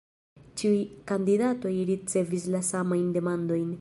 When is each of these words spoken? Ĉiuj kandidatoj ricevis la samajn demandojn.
Ĉiuj 0.61 0.79
kandidatoj 1.11 1.73
ricevis 1.91 2.49
la 2.55 2.63
samajn 2.71 3.17
demandojn. 3.19 3.69